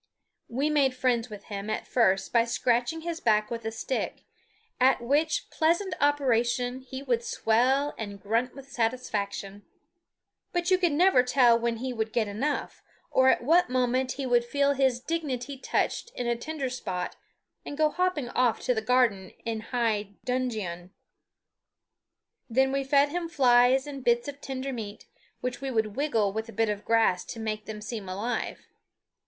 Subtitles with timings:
[0.47, 4.23] We made friends with him at first by scratching his back with a stick,
[4.79, 9.63] at which pleasant operation he would swell and grunt with satisfaction.
[10.53, 14.25] But you could never tell when he would get enough, or at what moment he
[14.25, 17.15] would feel his dignity touched in a tender spot
[17.63, 20.95] and go hopping off to the garden in high dudgeon.
[22.49, 25.05] Then we fed him flies and bits of tender meat,
[25.41, 28.65] which we would wiggle with a bit of grass to make them seem alive.